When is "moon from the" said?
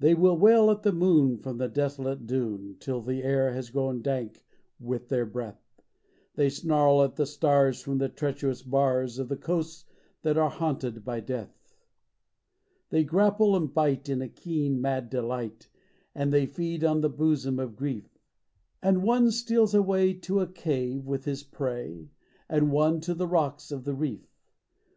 0.90-1.68